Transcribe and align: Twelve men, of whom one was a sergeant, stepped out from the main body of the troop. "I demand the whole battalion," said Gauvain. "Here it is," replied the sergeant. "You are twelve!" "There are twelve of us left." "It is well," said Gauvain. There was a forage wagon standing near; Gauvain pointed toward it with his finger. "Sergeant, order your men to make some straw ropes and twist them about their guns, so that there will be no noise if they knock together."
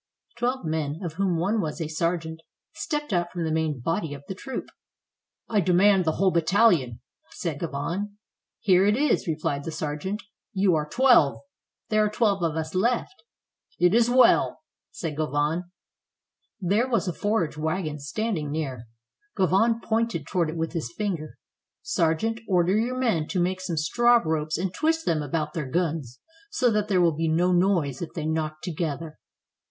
Twelve 0.35 0.65
men, 0.65 0.99
of 1.03 1.13
whom 1.17 1.37
one 1.37 1.61
was 1.61 1.79
a 1.79 1.87
sergeant, 1.87 2.41
stepped 2.73 3.13
out 3.13 3.31
from 3.31 3.43
the 3.43 3.51
main 3.51 3.79
body 3.79 4.15
of 4.15 4.23
the 4.27 4.33
troop. 4.33 4.65
"I 5.47 5.61
demand 5.61 6.05
the 6.05 6.13
whole 6.13 6.31
battalion," 6.31 7.01
said 7.29 7.59
Gauvain. 7.59 8.17
"Here 8.61 8.83
it 8.87 8.97
is," 8.97 9.27
replied 9.27 9.63
the 9.63 9.69
sergeant. 9.71 10.23
"You 10.53 10.73
are 10.73 10.89
twelve!" 10.89 11.41
"There 11.89 12.03
are 12.03 12.09
twelve 12.09 12.41
of 12.41 12.55
us 12.55 12.73
left." 12.73 13.13
"It 13.79 13.93
is 13.93 14.09
well," 14.09 14.61
said 14.89 15.15
Gauvain. 15.15 15.65
There 16.59 16.89
was 16.89 17.07
a 17.07 17.13
forage 17.13 17.55
wagon 17.55 17.99
standing 17.99 18.49
near; 18.49 18.87
Gauvain 19.35 19.81
pointed 19.81 20.25
toward 20.25 20.49
it 20.49 20.57
with 20.57 20.73
his 20.73 20.91
finger. 20.97 21.37
"Sergeant, 21.83 22.39
order 22.49 22.75
your 22.75 22.97
men 22.97 23.27
to 23.27 23.39
make 23.39 23.61
some 23.61 23.77
straw 23.77 24.15
ropes 24.25 24.57
and 24.57 24.73
twist 24.73 25.05
them 25.05 25.21
about 25.21 25.53
their 25.53 25.69
guns, 25.69 26.19
so 26.49 26.71
that 26.71 26.87
there 26.87 27.01
will 27.01 27.15
be 27.15 27.27
no 27.27 27.51
noise 27.51 28.01
if 28.01 28.11
they 28.15 28.25
knock 28.25 28.63
together." 28.63 29.19